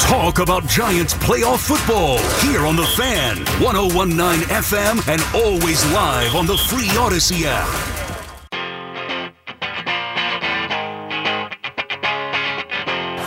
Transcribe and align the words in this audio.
Talk 0.00 0.38
about 0.38 0.66
Giants 0.68 1.14
playoff 1.14 1.66
football 1.66 2.18
here 2.40 2.66
on 2.66 2.76
The 2.76 2.86
Fan, 2.96 3.38
1019 3.60 4.46
FM, 4.48 5.08
and 5.08 5.20
always 5.34 5.84
live 5.92 6.34
on 6.34 6.46
the 6.46 6.56
free 6.56 6.88
Audacy 6.98 7.42
app. 7.44 7.66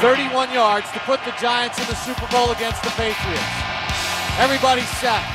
31 0.02 0.54
yards 0.54 0.92
to 0.92 1.00
put 1.00 1.20
the 1.26 1.34
Giants 1.42 1.80
in 1.80 1.88
the 1.88 1.96
Super 1.96 2.28
Bowl 2.32 2.52
against 2.52 2.84
the 2.84 2.92
Patriots. 2.92 3.58
Everybody's 4.38 4.90
set. 5.02 5.26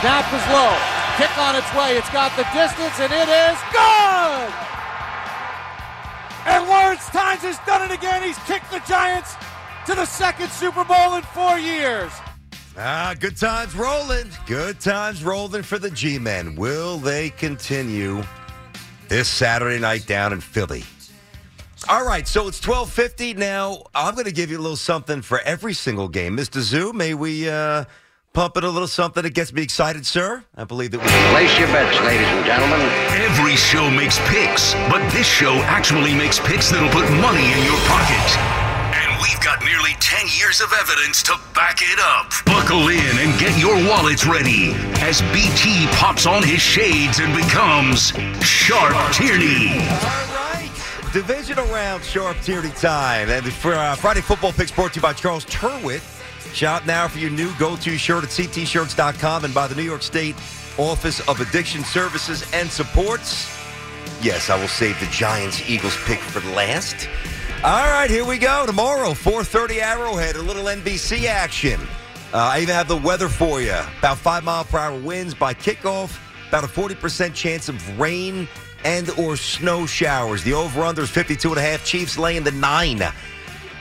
Snap 0.00 0.26
is 0.32 0.44
low. 0.48 0.72
Kick 1.20 1.36
on 1.36 1.54
its 1.54 1.68
way. 1.76 1.98
It's 1.98 2.10
got 2.10 2.34
the 2.34 2.48
distance, 2.56 2.98
and 2.98 3.12
it 3.12 3.28
is 3.28 3.58
good! 3.70 4.81
And 6.46 6.68
Lawrence 6.68 7.06
Tynes 7.06 7.42
has 7.42 7.58
done 7.66 7.82
it 7.88 7.94
again. 7.94 8.22
He's 8.22 8.38
kicked 8.40 8.70
the 8.70 8.82
Giants 8.88 9.34
to 9.86 9.94
the 9.94 10.06
second 10.06 10.50
Super 10.50 10.84
Bowl 10.84 11.14
in 11.14 11.22
four 11.22 11.58
years. 11.58 12.12
Ah, 12.76 13.14
good 13.18 13.36
times 13.36 13.74
rolling. 13.74 14.30
Good 14.46 14.80
times 14.80 15.22
rolling 15.22 15.62
for 15.62 15.78
the 15.78 15.90
G 15.90 16.18
Men. 16.18 16.56
Will 16.56 16.98
they 16.98 17.30
continue 17.30 18.22
this 19.08 19.28
Saturday 19.28 19.78
night 19.78 20.06
down 20.06 20.32
in 20.32 20.40
Philly? 20.40 20.84
All 21.88 22.06
right, 22.06 22.26
so 22.26 22.46
it's 22.46 22.64
1250 22.64 23.34
now. 23.34 23.82
I'm 23.94 24.14
going 24.14 24.26
to 24.26 24.32
give 24.32 24.50
you 24.50 24.58
a 24.58 24.62
little 24.62 24.76
something 24.76 25.20
for 25.20 25.40
every 25.40 25.74
single 25.74 26.08
game. 26.08 26.36
Mr. 26.36 26.60
Zoo, 26.60 26.92
may 26.92 27.12
we 27.12 27.48
uh, 27.48 27.84
pump 28.32 28.56
it 28.56 28.64
a 28.64 28.70
little 28.70 28.88
something 28.88 29.22
that 29.22 29.34
gets 29.34 29.52
me 29.52 29.62
excited, 29.62 30.06
sir? 30.06 30.44
I 30.56 30.64
believe 30.64 30.90
that 30.92 31.00
we 31.00 31.08
Place 31.32 31.52
your 31.58 31.68
bets, 31.68 31.98
ladies 32.00 32.26
and 32.28 32.44
gentlemen. 32.46 32.80
Every 33.20 33.56
show 33.56 33.90
makes 33.90 34.18
picks, 34.28 34.74
but 34.88 35.04
this 35.12 35.26
show 35.26 35.52
actually 35.68 36.14
makes 36.14 36.40
picks 36.40 36.70
that'll 36.70 36.88
put 36.90 37.08
money 37.20 37.44
in 37.52 37.60
your 37.64 37.76
pocket. 37.84 38.24
And 38.96 39.10
we've 39.20 39.40
got 39.44 39.60
nearly 39.64 39.92
10 40.00 40.26
years 40.38 40.60
of 40.60 40.72
evidence 40.72 41.22
to 41.24 41.36
back 41.54 41.78
it 41.80 41.98
up. 42.00 42.32
Buckle 42.46 42.88
in 42.88 43.14
and 43.20 43.38
get 43.38 43.56
your 43.60 43.76
wallets 43.88 44.24
ready 44.26 44.72
as 45.04 45.20
BT 45.32 45.86
pops 45.96 46.26
on 46.26 46.42
his 46.42 46.60
shades 46.60 47.20
and 47.20 47.34
becomes 47.36 48.12
Sharp 48.40 48.96
Tierney. 49.12 49.76
All 49.76 50.28
right. 50.32 50.70
Divisional 51.12 51.66
round 51.66 52.02
sharp 52.02 52.38
tierney 52.40 52.70
time. 52.70 53.28
And 53.28 53.44
for 53.52 53.74
uh, 53.74 53.94
Friday 53.96 54.22
football 54.22 54.52
picks 54.52 54.70
brought 54.72 54.94
to 54.94 54.96
you 54.96 55.02
by 55.02 55.12
Charles 55.12 55.44
Tyrwhitt. 55.44 56.21
Shop 56.52 56.86
now 56.86 57.08
for 57.08 57.18
your 57.18 57.30
new 57.30 57.52
go-to 57.58 57.96
shirt 57.96 58.24
at 58.24 58.30
ctshirts.com 58.30 59.44
and 59.44 59.54
by 59.54 59.66
the 59.66 59.74
New 59.74 59.82
York 59.82 60.02
State 60.02 60.36
Office 60.78 61.26
of 61.28 61.40
Addiction 61.40 61.84
Services 61.84 62.44
and 62.52 62.70
Supports. 62.70 63.50
Yes, 64.22 64.50
I 64.50 64.60
will 64.60 64.68
save 64.68 64.98
the 65.00 65.06
Giants 65.06 65.68
Eagles 65.68 65.96
pick 66.04 66.18
for 66.18 66.40
last. 66.54 67.08
All 67.64 67.86
right, 67.86 68.10
here 68.10 68.24
we 68.24 68.38
go. 68.38 68.66
Tomorrow, 68.66 69.14
4:30 69.14 69.80
Arrowhead, 69.80 70.36
a 70.36 70.42
little 70.42 70.64
NBC 70.64 71.26
action. 71.26 71.80
Uh, 72.32 72.38
I 72.38 72.60
even 72.60 72.74
have 72.74 72.88
the 72.88 72.96
weather 72.96 73.28
for 73.28 73.60
you. 73.60 73.76
About 73.98 74.18
five 74.18 74.44
mile 74.44 74.64
per 74.64 74.78
hour 74.78 74.98
winds 74.98 75.34
by 75.34 75.54
kickoff. 75.54 76.18
About 76.48 76.64
a 76.64 76.66
40% 76.66 77.34
chance 77.34 77.68
of 77.68 78.00
rain 78.00 78.48
and 78.84 79.10
or 79.10 79.36
snow 79.36 79.86
showers. 79.86 80.42
The 80.42 80.54
over/under 80.54 81.02
is 81.02 81.10
52 81.10 81.50
and 81.50 81.58
a 81.58 81.62
half. 81.62 81.84
Chiefs 81.84 82.18
laying 82.18 82.42
the 82.42 82.52
nine. 82.52 83.02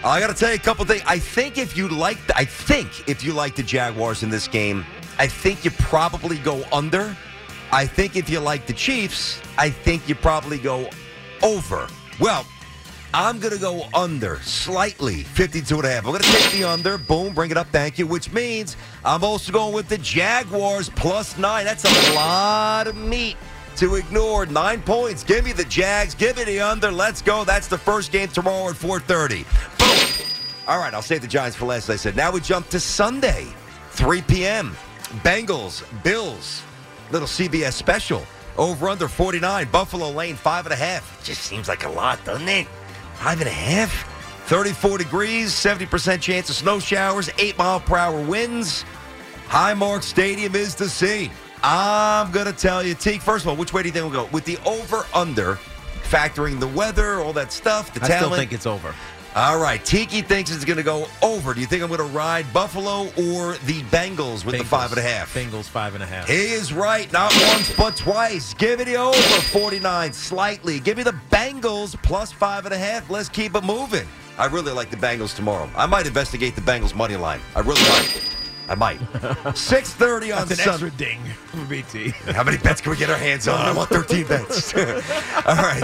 I 0.04 0.20
got 0.20 0.28
to 0.28 0.34
tell 0.34 0.50
you 0.50 0.56
a 0.56 0.60
couple 0.60 0.84
things. 0.86 1.04
I 1.06 1.20
think 1.20 1.60
if 1.60 1.78
you 1.78 1.88
like, 1.88 2.26
the, 2.26 2.36
I 2.36 2.44
think 2.44 3.08
if 3.08 3.24
you 3.24 3.34
like 3.34 3.56
the 3.56 3.62
Jaguars 3.62 4.24
in 4.24 4.32
this 4.32 4.48
game, 4.48 4.84
I 5.20 5.28
think 5.28 5.64
you 5.64 5.70
probably 5.72 6.40
go 6.40 6.64
under. 6.72 7.16
I 7.72 7.86
think 7.86 8.16
if 8.16 8.28
you 8.28 8.40
like 8.40 8.66
the 8.66 8.74
Chiefs, 8.74 9.40
I 9.60 9.70
think 9.70 10.10
you 10.10 10.16
probably 10.16 10.58
go 10.58 10.90
over. 11.44 11.88
Well, 12.20 12.48
I'm 13.14 13.40
going 13.40 13.54
to 13.54 13.60
go 13.60 13.86
under 13.94 14.40
slightly, 14.42 15.22
52 15.24 15.76
and 15.76 15.86
a 15.86 15.92
half. 15.92 16.06
I'm 16.06 16.12
going 16.12 16.24
to 16.24 16.32
take 16.32 16.52
the 16.52 16.64
under. 16.64 16.98
Boom, 16.98 17.36
bring 17.36 17.52
it 17.52 17.58
up. 17.58 17.68
Thank 17.68 18.00
you. 18.00 18.08
Which 18.08 18.32
means 18.34 18.78
I'm 19.06 19.24
also 19.24 19.52
going 19.52 19.74
with 19.74 19.88
the 19.88 20.00
Jaguars 20.00 20.90
plus 20.90 21.38
nine. 21.38 21.66
That's 21.66 21.86
a 21.86 22.14
lot 22.16 22.88
of 22.88 22.96
meat 22.98 23.38
to 23.76 23.96
ignore. 23.96 24.48
Nine 24.48 24.82
points. 24.82 25.24
Give 25.24 25.46
me 25.46 25.52
the 25.52 25.66
Jags. 25.66 26.16
Give 26.16 26.36
me 26.38 26.44
the 26.46 26.60
under. 26.60 26.92
Let's 26.92 27.22
go. 27.22 27.44
That's 27.44 27.68
the 27.68 27.78
first 27.78 28.12
game 28.12 28.30
tomorrow 28.30 28.70
at 28.70 28.76
4:30. 28.76 29.81
All 30.68 30.78
right, 30.80 30.94
I'll 30.94 31.02
save 31.02 31.22
the 31.22 31.28
Giants 31.28 31.56
for 31.58 31.66
last. 31.66 31.90
I 31.90 31.96
said. 31.96 32.16
Now 32.16 32.32
we 32.32 32.40
jump 32.40 32.70
to 32.70 32.80
Sunday, 32.80 33.48
3 33.92 34.22
p.m. 34.24 34.76
Bengals, 35.24 35.84
Bills, 36.04 36.62
little 37.12 37.28
CBS 37.28 37.74
special. 37.74 38.24
Over 38.58 38.90
under 38.90 39.08
49. 39.08 39.70
Buffalo 39.72 40.10
Lane 40.12 40.36
five 40.36 40.66
and 40.66 40.74
a 40.74 40.76
half. 40.78 41.24
Just 41.24 41.44
seems 41.44 41.68
like 41.68 41.86
a 41.86 41.90
lot, 41.90 42.24
doesn't 42.26 42.48
it? 42.50 42.68
Five 43.16 43.40
and 43.40 43.48
a 43.48 43.54
half. 43.54 44.08
34 44.48 44.98
degrees, 44.98 45.52
70% 45.54 46.20
chance 46.20 46.50
of 46.50 46.56
snow 46.56 46.78
showers, 46.80 47.30
8 47.38 47.58
mile 47.58 47.80
per 47.80 47.96
hour 47.96 48.22
winds. 48.22 48.84
Highmark 49.48 50.04
Stadium 50.04 50.56
is 50.56 50.76
the 50.76 50.90
scene. 50.90 51.32
I'm 51.64 52.32
going 52.32 52.48
to 52.48 52.54
tell 52.54 52.84
you, 52.84 52.94
Teak, 52.94 53.22
first 53.22 53.46
of 53.46 53.50
all, 53.50 53.56
which 53.56 53.72
way 53.72 53.84
do 53.84 53.88
you 53.88 53.94
think 53.94 54.12
we'll 54.12 54.26
go? 54.26 54.30
With 54.34 54.44
the 54.44 54.58
over 54.66 55.06
under, 55.14 55.56
factoring 56.04 56.60
the 56.60 56.68
weather, 56.68 57.22
all 57.22 57.32
that 57.34 57.54
stuff, 57.54 57.94
the 57.94 58.04
I 58.04 58.08
talent. 58.08 58.26
still 58.26 58.38
think 58.38 58.52
it's 58.52 58.66
over. 58.66 58.94
All 59.34 59.60
right, 59.60 59.84
Tiki 59.86 60.22
thinks 60.22 60.54
it's 60.54 60.66
going 60.66 60.78
to 60.78 60.84
go 60.84 61.08
over. 61.22 61.54
Do 61.54 61.62
you 61.62 61.66
think 61.66 61.82
I'm 61.82 61.88
going 61.88 62.00
to 62.00 62.16
ride 62.16 62.52
Buffalo 62.52 63.04
or 63.04 63.54
the 63.66 63.82
Bengals 63.90 64.44
with 64.44 64.58
the 64.58 64.66
five 64.66 64.92
and 64.92 65.00
a 65.00 65.02
half? 65.02 65.34
Bengals 65.34 65.70
five 65.70 65.94
and 65.94 66.04
a 66.04 66.06
half. 66.06 66.28
He 66.28 66.52
is 66.52 66.74
right, 66.74 67.12
not 67.14 67.34
once 67.48 67.74
but 67.78 67.96
twice. 67.96 68.54
Give 68.54 68.80
me 68.80 68.86
the 68.86 68.96
over 68.96 69.18
49 69.18 70.12
slightly. 70.12 70.82
Give 70.82 70.98
me 70.98 71.04
the 71.04 71.16
Bengals 71.32 71.96
plus 72.04 72.34
five 72.34 72.66
and 72.66 72.74
a 72.74 72.78
half. 72.78 73.10
Let's 73.10 73.30
keep 73.30 73.56
it 73.56 73.64
moving. 73.64 74.08
I 74.38 74.48
really 74.48 74.74
like 74.74 74.90
the 74.90 74.98
Bengals 74.98 75.34
tomorrow. 75.34 75.70
I 75.78 75.86
might 75.86 76.08
investigate 76.08 76.56
the 76.56 76.62
Bengals 76.62 76.94
money 76.94 77.16
line. 77.16 77.40
I 77.56 77.60
really 77.62 77.82
might. 77.84 78.31
I 78.72 78.76
might. 78.76 79.00
6:30 79.12 80.32
on 80.34 80.48
That's 80.48 80.52
an 80.52 80.56
Sunday. 80.58 80.72
extra 80.72 80.92
ding 80.92 81.20
for 81.48 81.66
BT. 81.66 82.10
How 82.32 82.42
many 82.44 82.58
bets 82.58 82.80
can 82.80 82.92
we 82.92 82.98
get 82.98 83.10
our 83.10 83.18
hands 83.18 83.50
on? 83.50 83.60
I 83.60 83.74
want 83.74 83.90
13 83.90 84.26
bets. 84.28 84.74
All 85.46 85.56
right. 85.56 85.84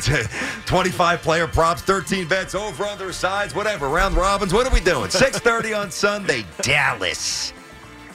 25 0.65 1.21
player 1.21 1.47
props, 1.47 1.81
13 1.81 2.29
bets, 2.29 2.55
over, 2.55 2.85
under, 2.85 3.11
sides, 3.11 3.53
whatever. 3.53 3.89
Round 3.89 4.15
robins. 4.15 4.53
What 4.53 4.65
are 4.65 4.73
we 4.73 4.79
doing? 4.79 5.09
6.30 5.09 5.77
on 5.77 5.91
Sunday. 5.91 6.45
Dallas 6.61 7.51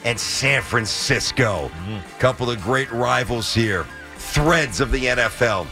and 0.05 0.19
San 0.19 0.63
Francisco. 0.63 1.69
Mm-hmm. 1.69 2.19
Couple 2.19 2.51
of 2.51 2.63
great 2.63 2.91
rivals 2.91 3.53
here. 3.53 3.85
Threads 4.17 4.81
of 4.81 4.91
the 4.91 5.05
NFL. 5.05 5.67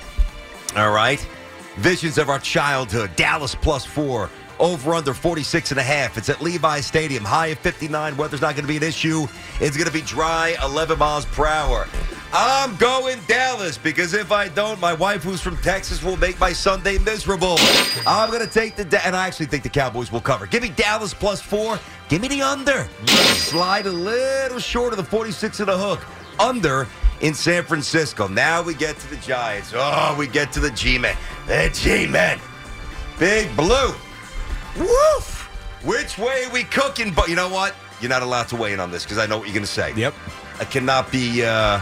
All 0.77 0.91
right. 0.93 1.27
Visions 1.77 2.19
of 2.19 2.29
our 2.29 2.39
childhood. 2.39 3.11
Dallas 3.17 3.55
plus 3.55 3.87
four. 3.87 4.29
Over 4.61 4.95
under 4.95 5.15
46 5.15 5.71
and 5.71 5.81
a 5.81 5.83
half. 5.83 6.19
It's 6.19 6.29
at 6.29 6.43
Levi 6.43 6.81
Stadium. 6.81 7.25
High 7.25 7.47
of 7.47 7.59
59. 7.61 8.15
Weather's 8.19 8.43
not 8.43 8.55
going 8.55 8.65
to 8.65 8.69
be 8.69 8.77
an 8.77 8.83
issue. 8.83 9.27
It's 9.59 9.75
going 9.75 9.87
to 9.87 9.93
be 9.93 10.03
dry, 10.03 10.55
11 10.63 10.99
miles 10.99 11.25
per 11.25 11.47
hour. 11.47 11.89
I'm 12.35 12.77
going 12.77 13.19
Dallas 13.27 13.79
because 13.79 14.13
if 14.13 14.31
I 14.31 14.49
don't, 14.49 14.79
my 14.79 14.93
wife, 14.93 15.23
who's 15.23 15.41
from 15.41 15.57
Texas, 15.59 16.03
will 16.03 16.19
make 16.19 16.39
my 16.39 16.53
Sunday 16.53 16.99
miserable. 16.99 17.57
I'm 18.07 18.31
going 18.31 18.47
to 18.47 18.53
take 18.53 18.77
the, 18.77 18.83
and 19.05 19.17
I 19.17 19.27
actually 19.27 19.47
think 19.47 19.63
the 19.63 19.71
Cowboys 19.71 20.13
will 20.13 20.21
cover. 20.21 20.47
Give 20.47 20.63
me 20.63 20.69
Dallas 20.69 21.15
plus 21.15 21.41
four. 21.41 21.81
Give 22.11 22.21
me 22.21 22.29
the 22.29 22.43
under. 22.43 22.87
Slide 23.07 23.87
a 23.87 23.93
little 23.93 24.59
short 24.59 24.93
of 24.93 24.99
the 24.99 25.05
46 25.05 25.61
and 25.61 25.71
a 25.71 25.79
hook. 25.79 26.05
Under 26.39 26.87
in 27.23 27.33
San 27.33 27.65
Francisco. 27.65 28.29
Now 28.29 28.63
we 28.63 28.75
get 28.75 28.99
to 28.99 29.11
the 29.11 29.17
Giants. 29.17 29.73
Oh, 29.75 30.15
we 30.19 30.27
get 30.27 30.53
to 30.53 30.61
the 30.61 30.71
G-Men. 30.71 31.17
The 31.47 31.71
G-Men. 31.73 32.39
Big 33.19 33.55
Blue. 33.57 33.95
Woof! 34.79 35.49
Which 35.85 36.19
way 36.19 36.45
we 36.53 36.65
cooking? 36.65 37.13
But 37.13 37.29
you 37.29 37.37
know 37.37 37.49
what? 37.49 37.75
You're 38.01 38.11
not 38.11 38.23
allowed 38.23 38.49
to 38.49 38.57
weigh 38.57 38.73
in 38.73 38.81
on 38.81 38.91
this 38.91 39.05
because 39.05 39.19
I 39.19 39.27
know 39.27 39.39
what 39.39 39.47
you're 39.49 39.55
going 39.55 39.65
to 39.65 39.71
say. 39.71 39.93
Yep. 39.95 40.15
I 40.59 40.65
cannot 40.65 41.11
be 41.11 41.45
uh, 41.45 41.81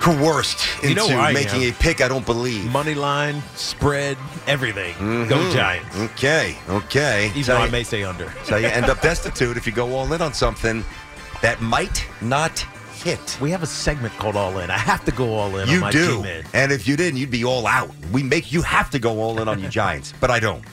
coerced 0.00 0.66
into 0.78 0.88
You 0.88 0.94
know 0.94 1.06
where 1.08 1.18
I 1.18 1.32
making 1.32 1.62
am. 1.62 1.70
a 1.70 1.72
pick 1.74 2.00
I 2.00 2.08
don't 2.08 2.26
believe. 2.26 2.70
Money 2.70 2.94
line, 2.94 3.42
spread, 3.54 4.16
everything. 4.46 4.94
Go 5.28 5.50
Giants. 5.52 5.96
Okay, 5.98 6.56
okay. 6.68 7.28
Even 7.30 7.44
so 7.44 7.54
though 7.54 7.60
I 7.60 7.66
you, 7.66 7.72
may 7.72 7.82
say 7.82 8.02
under. 8.02 8.32
so 8.44 8.56
you 8.56 8.66
end 8.66 8.86
up 8.86 9.00
destitute 9.00 9.56
if 9.56 9.66
you 9.66 9.72
go 9.72 9.94
all 9.94 10.12
in 10.12 10.20
on 10.20 10.32
something 10.34 10.84
that 11.42 11.60
might 11.60 12.06
not 12.20 12.58
hit. 13.02 13.38
We 13.40 13.50
have 13.50 13.62
a 13.62 13.66
segment 13.66 14.14
called 14.14 14.36
All 14.36 14.58
In. 14.58 14.70
I 14.70 14.78
have 14.78 15.04
to 15.04 15.12
go 15.12 15.34
all 15.34 15.56
in 15.56 15.68
on 15.68 15.74
You 15.74 15.80
my 15.80 15.90
do. 15.90 16.16
G-men. 16.16 16.44
And 16.54 16.72
if 16.72 16.88
you 16.88 16.96
didn't, 16.96 17.18
you'd 17.18 17.30
be 17.30 17.44
all 17.44 17.66
out. 17.66 17.90
We 18.12 18.22
make 18.22 18.50
you 18.52 18.62
have 18.62 18.90
to 18.90 18.98
go 18.98 19.20
all 19.20 19.40
in 19.40 19.48
on 19.48 19.60
your 19.60 19.70
Giants, 19.70 20.14
but 20.20 20.30
I 20.30 20.40
don't. 20.40 20.64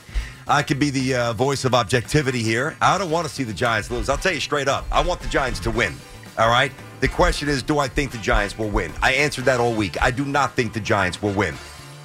I 0.48 0.62
could 0.62 0.78
be 0.78 0.90
the 0.90 1.14
uh, 1.14 1.32
voice 1.32 1.64
of 1.64 1.74
objectivity 1.74 2.42
here. 2.42 2.76
I 2.80 2.98
don't 2.98 3.10
want 3.10 3.26
to 3.26 3.32
see 3.32 3.44
the 3.44 3.52
Giants 3.52 3.90
lose. 3.90 4.08
I'll 4.08 4.16
tell 4.16 4.34
you 4.34 4.40
straight 4.40 4.68
up. 4.68 4.84
I 4.90 5.02
want 5.02 5.20
the 5.20 5.28
Giants 5.28 5.60
to 5.60 5.70
win. 5.70 5.94
All 6.38 6.48
right. 6.48 6.72
The 7.00 7.08
question 7.08 7.48
is, 7.48 7.62
do 7.62 7.78
I 7.78 7.88
think 7.88 8.12
the 8.12 8.18
Giants 8.18 8.58
will 8.58 8.68
win? 8.68 8.92
I 9.02 9.12
answered 9.12 9.44
that 9.46 9.60
all 9.60 9.74
week. 9.74 10.00
I 10.00 10.10
do 10.10 10.24
not 10.24 10.54
think 10.54 10.72
the 10.72 10.80
Giants 10.80 11.20
will 11.22 11.32
win. 11.32 11.54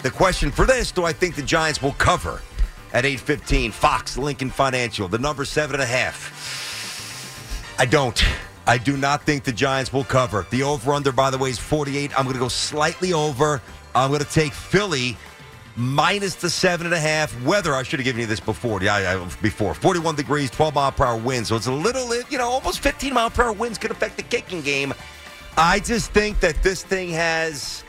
The 0.03 0.11
question 0.11 0.51
for 0.51 0.65
this, 0.65 0.91
do 0.91 1.05
I 1.05 1.13
think 1.13 1.35
the 1.35 1.41
Giants 1.41 1.81
will 1.81 1.93
cover 1.93 2.41
at 2.93 3.05
815 3.05 3.71
Fox 3.71 4.17
Lincoln 4.17 4.49
Financial? 4.49 5.07
The 5.07 5.17
number 5.17 5.45
seven 5.45 5.75
and 5.75 5.83
a 5.83 5.87
half. 5.87 7.75
I 7.79 7.85
don't. 7.85 8.23
I 8.65 8.77
do 8.77 8.97
not 8.97 9.23
think 9.23 9.43
the 9.43 9.51
Giants 9.51 9.93
will 9.93 10.03
cover. 10.03 10.45
The 10.49 10.63
over 10.63 10.91
under, 10.91 11.11
by 11.11 11.29
the 11.29 11.37
way, 11.37 11.49
is 11.49 11.59
48. 11.59 12.17
I'm 12.17 12.25
going 12.25 12.33
to 12.33 12.39
go 12.39 12.47
slightly 12.47 13.13
over. 13.13 13.61
I'm 13.95 14.09
going 14.09 14.21
to 14.23 14.29
take 14.29 14.51
Philly 14.53 15.15
minus 15.77 16.35
the 16.35 16.50
seven 16.50 16.88
and 16.88 16.95
a 16.95 17.00
half. 17.00 17.39
Weather, 17.44 17.74
I 17.74 17.83
should 17.83 18.00
have 18.00 18.06
given 18.06 18.19
you 18.19 18.27
this 18.27 18.39
before. 18.39 18.81
Yeah, 18.81 19.29
before 19.41 19.74
41 19.74 20.15
degrees, 20.15 20.50
12 20.50 20.75
mile 20.75 20.91
per 20.91 21.06
hour 21.06 21.18
wind. 21.18 21.47
So 21.47 21.56
it's 21.56 21.68
a 21.68 21.71
little, 21.71 22.13
you 22.29 22.38
know, 22.38 22.50
almost 22.50 22.79
15 22.79 23.13
mile 23.13 23.29
per 23.29 23.44
hour 23.44 23.53
winds 23.53 23.77
could 23.77 23.91
affect 23.91 24.18
the 24.18 24.24
kicking 24.24 24.62
game. 24.62 24.94
I 25.56 25.79
just 25.79 26.12
think 26.12 26.39
that 26.41 26.62
this 26.62 26.83
thing 26.83 27.09
has 27.12 27.83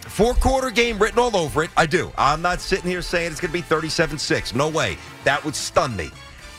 four 0.00 0.34
quarter 0.34 0.70
game 0.70 0.98
written 0.98 1.18
all 1.18 1.36
over 1.36 1.64
it. 1.64 1.70
I 1.76 1.86
do. 1.86 2.12
I'm 2.16 2.42
not 2.42 2.60
sitting 2.60 2.88
here 2.88 3.02
saying 3.02 3.32
it's 3.32 3.40
going 3.40 3.50
to 3.50 3.58
be 3.58 3.62
37 3.62 4.18
6. 4.18 4.54
No 4.54 4.68
way. 4.68 4.96
That 5.24 5.44
would 5.44 5.56
stun 5.56 5.96
me. 5.96 6.10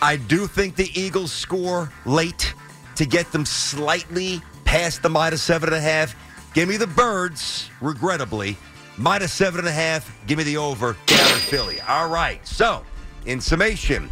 I 0.02 0.18
do 0.18 0.46
think 0.46 0.76
the 0.76 0.92
Eagles 1.00 1.32
score 1.32 1.92
late 2.06 2.54
to 2.96 3.06
get 3.06 3.32
them 3.32 3.46
slightly 3.46 4.42
past 4.66 5.02
the 5.02 5.10
minus 5.10 5.42
seven 5.42 5.70
and 5.70 5.78
a 5.78 5.82
half. 5.82 6.16
Give 6.54 6.68
me 6.68 6.78
the 6.78 6.88
birds, 6.88 7.70
regrettably. 7.82 8.58
Minus 8.98 9.32
seven 9.32 9.60
and 9.60 9.68
a 9.68 9.72
half. 9.72 10.12
Give 10.26 10.38
me 10.38 10.44
the 10.44 10.58
over. 10.58 10.96
Down 11.06 11.20
in 11.20 11.40
Philly. 11.40 11.80
All 11.82 12.10
right. 12.10 12.46
So, 12.46 12.84
in 13.26 13.40
summation, 13.40 14.10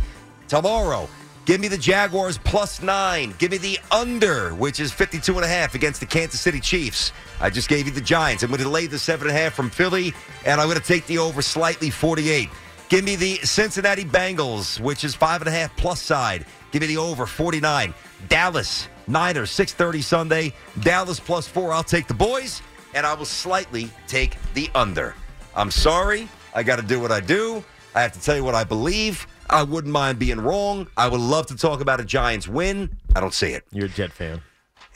tomorrow, 0.47 1.09
give 1.45 1.59
me 1.59 1.67
the 1.67 1.77
Jaguars 1.77 2.37
plus 2.37 2.81
nine. 2.81 3.33
Give 3.39 3.51
me 3.51 3.57
the 3.57 3.79
under, 3.91 4.53
which 4.53 4.79
is 4.79 4.91
52 4.91 5.35
and 5.35 5.43
a 5.43 5.47
half 5.47 5.75
against 5.75 5.99
the 5.99 6.05
Kansas 6.05 6.39
City 6.39 6.59
Chiefs. 6.59 7.11
I 7.41 7.49
just 7.49 7.67
gave 7.67 7.87
you 7.87 7.91
the 7.91 8.01
Giants. 8.01 8.43
I'm 8.43 8.49
going 8.49 8.61
to 8.61 8.69
lay 8.69 8.87
the 8.87 8.99
seven 8.99 9.27
and 9.27 9.35
a 9.35 9.39
half 9.39 9.53
from 9.53 9.69
Philly, 9.69 10.13
and 10.45 10.61
I'm 10.61 10.67
going 10.67 10.79
to 10.79 10.85
take 10.85 11.07
the 11.07 11.17
over 11.17 11.41
slightly 11.41 11.89
48. 11.89 12.49
Give 12.87 13.03
me 13.03 13.15
the 13.15 13.37
Cincinnati 13.37 14.05
Bengals, 14.05 14.79
which 14.79 15.03
is 15.03 15.15
five 15.15 15.41
and 15.41 15.47
a 15.47 15.51
half 15.51 15.75
plus 15.75 16.01
side. 16.01 16.45
Give 16.71 16.81
me 16.81 16.87
the 16.87 16.97
over 16.97 17.25
49. 17.25 17.93
Dallas 18.29 18.87
Niners 19.07 19.51
6:30 19.51 20.03
Sunday. 20.03 20.53
Dallas 20.81 21.19
plus 21.19 21.47
four. 21.47 21.73
I'll 21.73 21.83
take 21.83 22.07
the 22.07 22.13
boys, 22.13 22.61
and 22.95 23.05
I 23.05 23.13
will 23.13 23.25
slightly 23.25 23.91
take 24.07 24.37
the 24.53 24.69
under. 24.73 25.13
I'm 25.55 25.69
sorry. 25.69 26.27
I 26.55 26.63
got 26.63 26.77
to 26.77 26.81
do 26.81 26.99
what 26.99 27.11
I 27.11 27.19
do. 27.19 27.63
I 27.93 28.01
have 28.01 28.13
to 28.13 28.21
tell 28.21 28.35
you 28.35 28.43
what 28.43 28.55
I 28.55 28.63
believe. 28.63 29.27
I 29.49 29.61
wouldn't 29.61 29.93
mind 29.93 30.17
being 30.17 30.39
wrong. 30.39 30.87
I 30.97 31.07
would 31.07 31.21
love 31.21 31.45
to 31.47 31.55
talk 31.55 31.81
about 31.81 31.99
a 31.99 32.05
Giants 32.05 32.47
win. 32.47 32.89
I 33.15 33.19
don't 33.19 33.33
see 33.33 33.49
it. 33.49 33.63
You're 33.71 33.85
a 33.85 33.89
Jet 33.89 34.11
fan. 34.11 34.41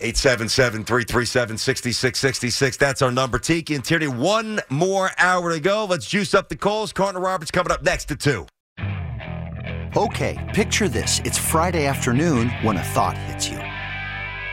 877 0.01 0.85
337 0.85 1.57
6666. 1.57 2.77
That's 2.77 3.01
our 3.01 3.11
number. 3.11 3.37
Tiki 3.37 3.75
and 3.75 3.83
Tierney, 3.83 4.07
one 4.07 4.61
more 4.69 5.11
hour 5.17 5.53
to 5.53 5.59
go. 5.59 5.85
Let's 5.85 6.07
juice 6.07 6.33
up 6.33 6.47
the 6.47 6.55
calls. 6.55 6.93
Carter 6.93 7.19
Roberts 7.19 7.51
coming 7.51 7.71
up 7.71 7.83
next 7.83 8.05
to 8.05 8.15
two. 8.15 8.47
Okay, 9.97 10.37
picture 10.53 10.87
this. 10.87 11.19
It's 11.25 11.37
Friday 11.37 11.85
afternoon 11.85 12.49
when 12.61 12.77
a 12.77 12.83
thought 12.83 13.17
hits 13.17 13.49
you. 13.49 13.59